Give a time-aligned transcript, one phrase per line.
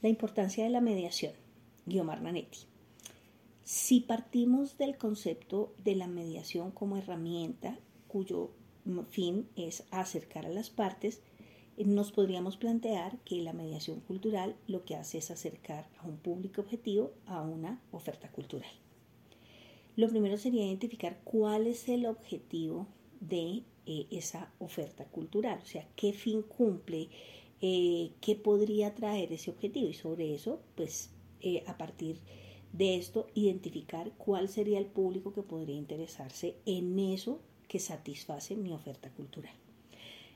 [0.00, 1.32] La importancia de la mediación.
[1.84, 2.60] Guiomar Nanetti.
[3.64, 8.50] Si partimos del concepto de la mediación como herramienta cuyo
[9.10, 11.20] fin es acercar a las partes,
[11.76, 16.60] nos podríamos plantear que la mediación cultural lo que hace es acercar a un público
[16.60, 18.70] objetivo a una oferta cultural.
[19.96, 22.86] Lo primero sería identificar cuál es el objetivo
[23.20, 27.08] de eh, esa oferta cultural, o sea, qué fin cumple,
[27.60, 31.10] eh, qué podría traer ese objetivo y sobre eso, pues
[31.40, 32.18] eh, a partir
[32.72, 38.72] de esto, identificar cuál sería el público que podría interesarse en eso que satisface mi
[38.72, 39.54] oferta cultural.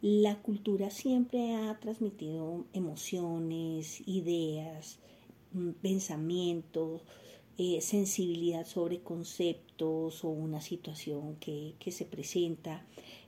[0.00, 4.98] La cultura siempre ha transmitido emociones, ideas,
[5.52, 7.02] mm, pensamientos,
[7.56, 12.84] eh, sensibilidad sobre conceptos o una situación que, se presenta,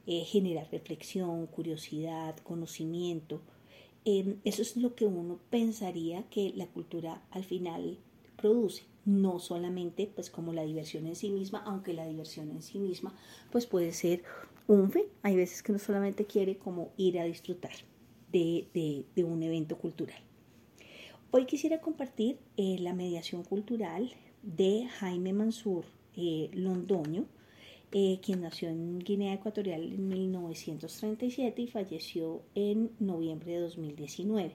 [0.07, 3.41] eh, generar reflexión, curiosidad, conocimiento.
[4.09, 7.99] Em, eso es lo que uno pensaría que la cultura al final
[8.37, 12.79] produce no solamente pues como la diversión en sí misma, aunque la diversión en sí
[12.79, 13.17] misma
[13.51, 14.23] pues puede ser
[14.69, 15.07] un fin.
[15.25, 17.73] Hay veces que no solamente quiere como ir a disfrutar
[18.31, 20.21] de, un evento cultural.
[21.33, 25.85] Hoy quisiera compartir eh, la mediación cultural de Jaime Mansur
[26.17, 27.25] eh, Londoño,
[27.93, 34.55] eh, quien nació en Guinea Ecuatorial en 1937 y falleció en noviembre de 2019.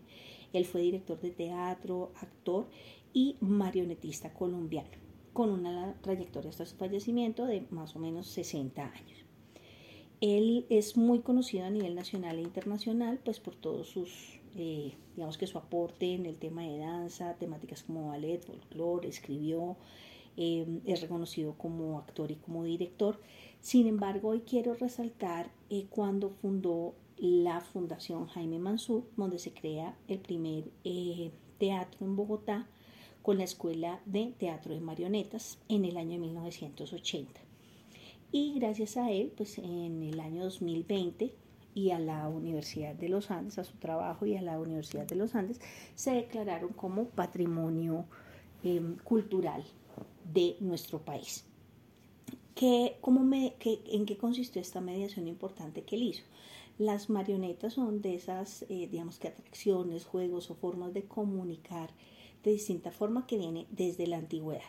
[0.54, 2.68] Él fue director de teatro, actor
[3.14, 4.90] y marionetista colombiano,
[5.34, 9.26] con una trayectoria hasta su fallecimiento de más o menos 60 años.
[10.20, 15.38] Él es muy conocido a nivel nacional e internacional, pues por todos sus, eh, digamos
[15.38, 19.78] que su aporte en el tema de danza, temáticas como ballet, folclore, escribió,
[20.38, 23.20] eh, es reconocido como actor y como director.
[23.62, 29.96] Sin embargo, hoy quiero resaltar eh, cuando fundó la Fundación Jaime Mansur, donde se crea
[30.08, 30.72] el primer
[31.60, 32.68] teatro en Bogotá
[33.22, 37.52] con la Escuela de Teatro de Marionetas en el año 1980
[38.32, 41.34] y gracias a él, pues en el año 2020
[41.74, 45.16] y a la Universidad de los Andes, a su trabajo y a la Universidad de
[45.16, 45.60] los Andes,
[45.96, 48.06] se declararon como patrimonio
[48.64, 49.64] em, cultural
[50.34, 51.46] de nuestro país.
[52.56, 56.24] ¿Qué, cómo me, ¿En qué consistió esta mediación importante que él hizo?
[56.78, 61.92] Las marionetas son de esas, eh, digamos que atracciones, juegos o formas de comunicar
[62.44, 64.64] de distinta forma que viene desde la antigüedad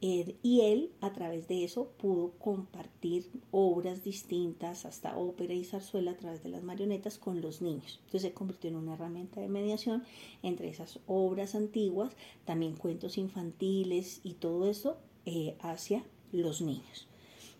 [0.00, 6.16] y él a través de eso pudo compartir obras distintas, hasta ópera y zarzuela a
[6.16, 7.98] través de las marionetas con los niños.
[8.04, 10.04] Entonces se convirtió en una herramienta de mediación
[10.42, 12.14] entre esas obras antiguas,
[12.44, 17.08] también cuentos infantiles y todo eso eh, hacia los niños.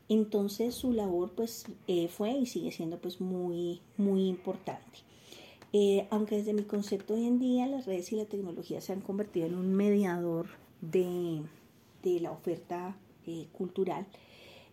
[0.08, 4.98] Entonces su labor pues eh, fue y sigue siendo pues muy, muy importante.
[5.72, 9.00] Eh, aunque desde mi concepto hoy en día las redes y la tecnología se han
[9.00, 10.46] convertido en un mediador
[10.80, 11.42] de,
[12.14, 12.96] de la oferta
[13.26, 14.06] eh, cultural.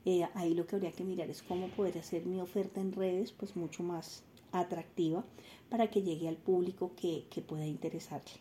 [0.05, 3.31] Eh, ahí lo que habría que mirar es cómo poder hacer mi oferta en redes
[3.31, 5.23] pues mucho más atractiva
[5.69, 8.33] para que llegue al público que, pueda interesarle.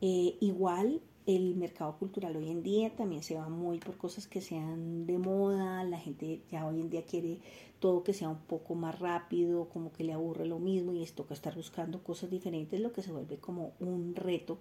[0.00, 4.42] Eh, igual el mercado cultural hoy en día también se va muy por cosas que
[4.42, 7.40] sean de moda, la gente ya hoy en día quiere
[7.80, 11.22] todo que sea un poco más rápido, como que le aburre lo mismo y esto
[11.22, 14.58] toca estar buscando cosas diferentes, lo que se vuelve como un reto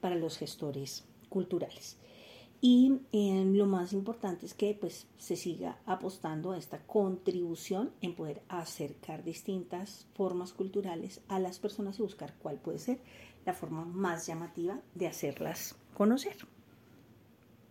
[0.00, 1.98] para los gestores culturales.
[2.66, 8.14] Y eh, lo más importante es que pues, se siga apostando a esta contribución en
[8.14, 13.00] poder acercar distintas formas culturales a las personas y buscar cuál puede ser
[13.44, 16.53] la forma más llamativa de hacerlas conocer.